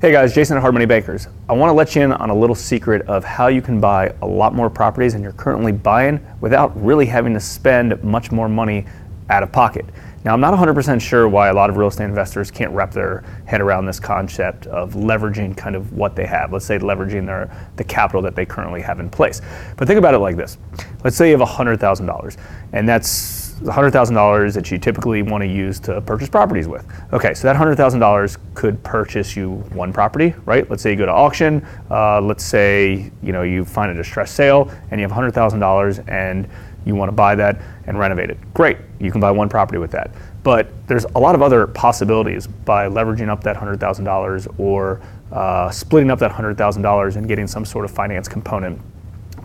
[0.00, 1.28] Hey guys, Jason at Hard Money Bankers.
[1.48, 4.12] I want to let you in on a little secret of how you can buy
[4.22, 8.48] a lot more properties than you're currently buying without really having to spend much more
[8.48, 8.86] money
[9.30, 9.86] out of pocket.
[10.24, 13.22] Now, I'm not 100% sure why a lot of real estate investors can't wrap their
[13.46, 16.52] head around this concept of leveraging kind of what they have.
[16.52, 19.40] Let's say leveraging their the capital that they currently have in place.
[19.76, 20.58] But think about it like this.
[21.04, 22.36] Let's say you have $100,000
[22.72, 26.86] and that's $100,000 that you typically want to use to purchase properties with.
[27.12, 30.68] Okay, so that $100,000 could purchase you one property, right?
[30.68, 31.66] Let's say you go to auction.
[31.90, 36.48] Uh, let's say you know you find a distressed sale and you have $100,000 and
[36.84, 38.38] you want to buy that and renovate it.
[38.54, 40.10] Great, you can buy one property with that.
[40.42, 45.00] But there's a lot of other possibilities by leveraging up that $100,000 or
[45.32, 48.80] uh, splitting up that $100,000 and getting some sort of finance component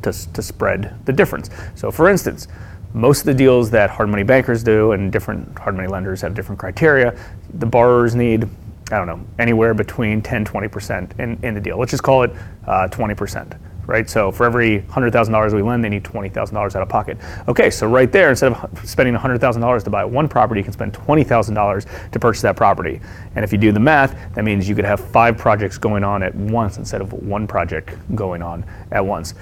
[0.04, 1.50] to, to spread the difference.
[1.76, 2.48] So, for instance,
[2.94, 6.34] most of the deals that hard money bankers do and different hard money lenders have
[6.34, 7.18] different criteria.
[7.56, 8.46] The borrowers need,
[8.92, 11.78] I don't know, anywhere between 10, 20% in, in the deal.
[11.78, 12.32] Let's just call it
[12.66, 14.10] uh, 20%, right?
[14.10, 17.20] So for every $100,000 we lend, they need $20,000 out of pocket.
[17.48, 20.94] Okay, so right there, instead of spending $100,000 to buy one property, you can spend
[20.94, 23.00] $20,000 to purchase that property.
[23.36, 26.24] And if you do the math, that means you could have five projects going on
[26.24, 29.36] at once instead of one project going on at once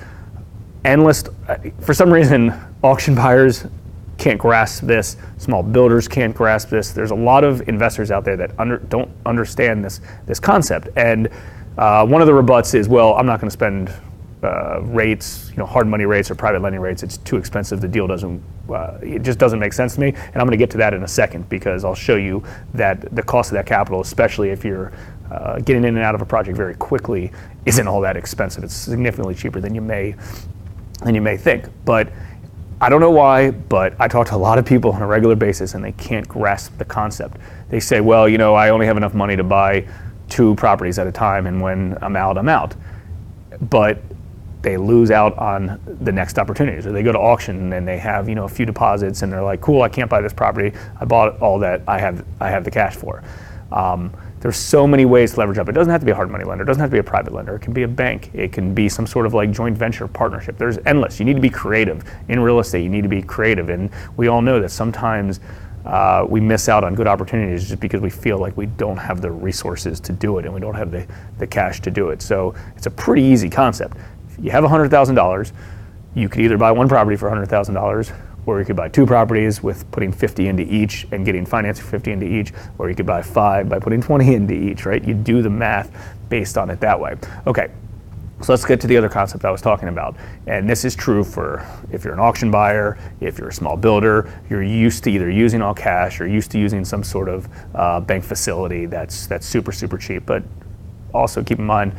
[0.87, 1.23] endless.
[1.81, 3.65] For some reason, auction buyers
[4.17, 5.17] can't grasp this.
[5.37, 6.91] Small builders can't grasp this.
[6.91, 10.89] There's a lot of investors out there that under, don't understand this this concept.
[10.95, 11.29] And
[11.77, 13.93] uh, one of the rebuts is, well, I'm not going to spend
[14.41, 17.03] uh, rates, you know, hard money rates or private lending rates.
[17.03, 17.81] It's too expensive.
[17.81, 20.09] The deal doesn't, uh, it just doesn't make sense to me.
[20.09, 23.15] And I'm going to get to that in a second because I'll show you that
[23.15, 24.91] the cost of that capital, especially if you're
[25.31, 27.31] uh, getting in and out of a project very quickly,
[27.65, 28.63] isn't all that expensive.
[28.63, 30.15] It's significantly cheaper than you may
[31.03, 31.65] than you may think.
[31.85, 32.11] But
[32.79, 35.35] I don't know why, but I talk to a lot of people on a regular
[35.35, 37.37] basis and they can't grasp the concept.
[37.69, 39.87] They say, well, you know, I only have enough money to buy
[40.29, 42.75] two properties at a time, and when I'm out, I'm out.
[43.61, 44.01] But
[44.61, 48.27] they lose out on the next opportunities, or they go to auction and they have,
[48.27, 50.77] you know, a few deposits, and they're like, cool, I can't buy this property.
[50.99, 53.23] I bought all that I have, I have the cash for.
[53.71, 55.67] Um, there's so many ways to leverage up.
[55.67, 56.63] It doesn't have to be a hard money lender.
[56.63, 57.55] It doesn't have to be a private lender.
[57.55, 58.29] It can be a bank.
[58.33, 60.57] It can be some sort of like joint venture partnership.
[60.57, 61.19] There's endless.
[61.19, 62.83] You need to be creative in real estate.
[62.83, 65.39] You need to be creative, and we all know that sometimes
[65.87, 69.21] uh, we miss out on good opportunities just because we feel like we don't have
[69.21, 71.07] the resources to do it and we don't have the,
[71.37, 72.21] the cash to do it.
[72.21, 73.95] So it's a pretty easy concept.
[74.29, 75.51] If you have $100,000,
[76.13, 78.13] you could either buy one property for $100,000
[78.47, 81.91] or you could buy two properties with putting 50 into each and getting financing for
[81.91, 85.03] 50 into each, or you could buy five by putting 20 into each, right?
[85.03, 85.91] You do the math
[86.29, 87.15] based on it that way.
[87.45, 87.69] Okay,
[88.41, 90.15] so let's get to the other concept I was talking about.
[90.47, 94.31] And this is true for if you're an auction buyer, if you're a small builder,
[94.49, 97.99] you're used to either using all cash or used to using some sort of uh,
[97.99, 100.25] bank facility that's, that's super, super cheap.
[100.25, 100.43] But
[101.13, 101.93] also keep in mind,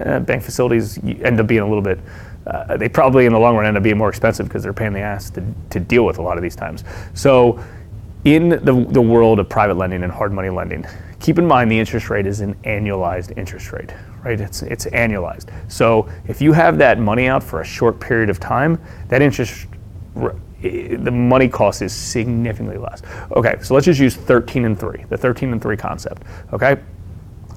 [0.00, 1.98] uh, bank facilities end up being a little bit
[2.46, 4.92] uh, they probably in the long run end up being more expensive because they're paying
[4.92, 6.84] the ass to, to deal with a lot of these times.
[7.14, 7.62] So,
[8.24, 10.86] in the, the world of private lending and hard money lending,
[11.20, 13.92] keep in mind the interest rate is an annualized interest rate,
[14.24, 14.40] right?
[14.40, 15.50] It's, it's annualized.
[15.70, 19.66] So, if you have that money out for a short period of time, that interest
[20.64, 23.02] the money cost is significantly less.
[23.32, 26.22] Okay, so let's just use 13 and 3, the 13 and 3 concept.
[26.52, 26.76] Okay,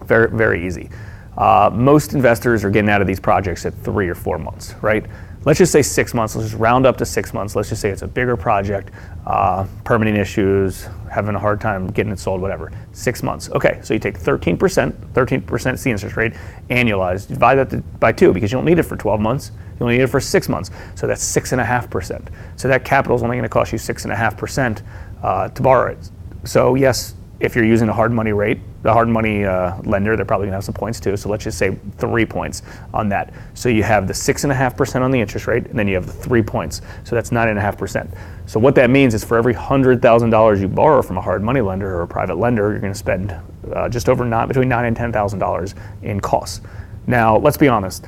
[0.04, 0.90] very, very easy.
[1.38, 5.06] Uh, most investors are getting out of these projects at three or four months, right?
[5.46, 6.36] Let's just say six months.
[6.36, 7.56] Let's just round up to six months.
[7.56, 8.92] Let's just say it's a bigger project,
[9.26, 12.72] uh, permitting issues, having a hard time getting it sold, whatever.
[12.92, 13.50] Six months.
[13.52, 16.34] Okay, so you take 13%, 13% is the interest rate,
[16.70, 19.52] annualized, divide that by two because you don't need it for 12 months.
[19.80, 20.72] You only need it for six months.
[20.96, 22.28] So that's 6.5%.
[22.58, 24.82] So that capital is only going to cost you 6.5%
[25.22, 26.10] uh, to borrow it.
[26.44, 30.26] So, yes, if you're using a hard money rate, the hard money uh, lender, they're
[30.26, 31.16] probably going to have some points too.
[31.18, 33.34] So let's just say three points on that.
[33.54, 35.88] So you have the six and a half percent on the interest rate, and then
[35.88, 36.82] you have the three points.
[37.04, 38.10] So that's nine and a half percent.
[38.48, 41.44] So what that means is for every hundred thousand dollars you borrow from a hard
[41.44, 43.36] money lender or a private lender, you're going to spend
[43.74, 46.62] uh, just over nine, between nine and ten thousand dollars in costs.
[47.06, 48.06] Now let's be honest,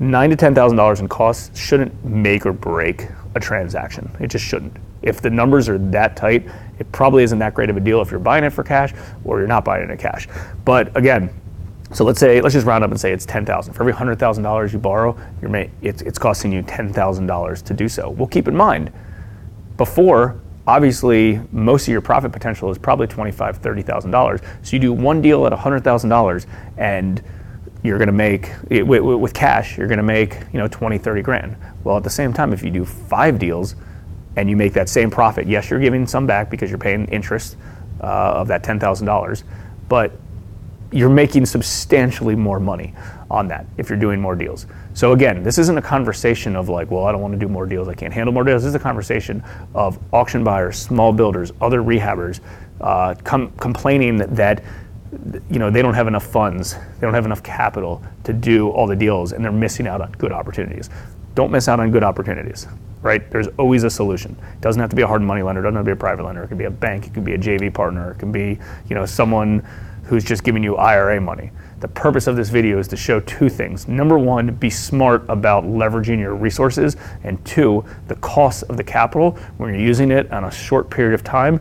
[0.00, 4.10] nine to ten thousand dollars in costs shouldn't make or break a transaction.
[4.20, 4.76] It just shouldn't.
[5.02, 6.48] If the numbers are that tight,
[6.82, 8.92] it probably isn't that great of a deal if you're buying it for cash
[9.24, 10.26] or you're not buying it in cash.
[10.64, 11.30] But again,
[11.92, 13.74] so let's say let's just round up and say it's ten thousand.
[13.74, 15.16] For every hundred thousand dollars you borrow,
[15.80, 18.10] it's, it's costing you ten thousand dollars to do so.
[18.10, 18.92] Well, keep in mind,
[19.76, 24.40] before obviously most of your profit potential is probably twenty-five, thirty thousand dollars.
[24.62, 26.48] So you do one deal at hundred thousand dollars,
[26.78, 27.22] and
[27.84, 31.22] you're going to make with, with cash, you're going to make you know 20, 30
[31.22, 31.56] grand.
[31.84, 33.76] Well, at the same time, if you do five deals
[34.36, 35.46] and you make that same profit.
[35.46, 37.56] Yes, you're giving some back because you're paying interest
[38.00, 39.42] uh, of that $10,000,
[39.88, 40.12] but
[40.90, 42.94] you're making substantially more money
[43.30, 44.66] on that if you're doing more deals.
[44.94, 47.66] So again, this isn't a conversation of like, well, I don't want to do more
[47.66, 48.62] deals, I can't handle more deals.
[48.62, 49.42] This is a conversation
[49.74, 52.40] of auction buyers, small builders, other rehabbers
[52.82, 54.62] uh, com- complaining that
[55.50, 58.86] you know they don't have enough funds, they don't have enough capital to do all
[58.86, 60.90] the deals, and they're missing out on good opportunities.
[61.34, 62.66] Don't miss out on good opportunities
[63.02, 63.28] right?
[63.30, 64.36] There's always a solution.
[64.54, 65.96] It doesn't have to be a hard money lender, it doesn't have to be a
[65.96, 66.44] private lender.
[66.44, 68.58] It could be a bank, it could be a JV partner, it can be,
[68.88, 69.66] you know, someone
[70.04, 71.50] who's just giving you IRA money.
[71.80, 73.88] The purpose of this video is to show two things.
[73.88, 79.32] Number one, be smart about leveraging your resources, and two, the cost of the capital
[79.56, 81.60] when you're using it on a short period of time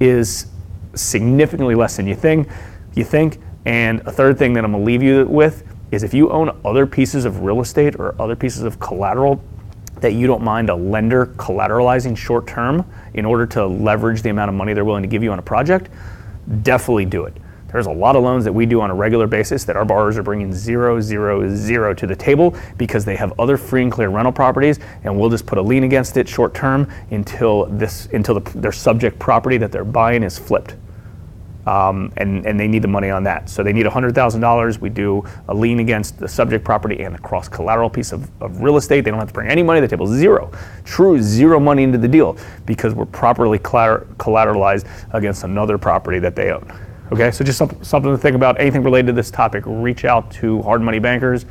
[0.00, 0.46] is
[0.94, 2.48] significantly less than you think.
[2.94, 3.38] You think.
[3.64, 6.86] And a third thing that I'm gonna leave you with is if you own other
[6.86, 9.40] pieces of real estate or other pieces of collateral
[10.00, 12.84] that you don't mind a lender collateralizing short term
[13.14, 15.42] in order to leverage the amount of money they're willing to give you on a
[15.42, 15.90] project,
[16.62, 17.36] definitely do it.
[17.68, 20.18] There's a lot of loans that we do on a regular basis that our borrowers
[20.18, 24.08] are bringing zero, zero, zero to the table because they have other free and clear
[24.08, 28.38] rental properties, and we'll just put a lien against it short term until this until
[28.38, 30.74] the, their subject property that they're buying is flipped
[31.66, 33.48] um, and, and they need the money on that.
[33.48, 34.78] So they need $100,000.
[34.78, 38.60] We do a lien against the subject property and a cross collateral piece of, of
[38.60, 39.02] real estate.
[39.02, 40.50] They don't have to bring any money to the table, zero.
[40.84, 42.36] True zero money into the deal
[42.66, 46.70] because we're properly collateralized against another property that they own.
[47.12, 48.58] Okay, so just something, something to think about.
[48.58, 51.44] Anything related to this topic, reach out to Hard Money Bankers.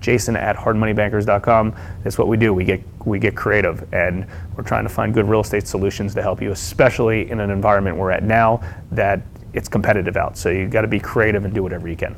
[0.00, 1.74] Jason at hardmoneybankers.com.
[2.04, 2.52] That's what we do.
[2.52, 6.22] We get we get creative, and we're trying to find good real estate solutions to
[6.22, 8.60] help you, especially in an environment we're at now
[8.92, 9.22] that
[9.56, 10.36] it's competitive out.
[10.38, 12.14] So you got to be creative and do whatever you can.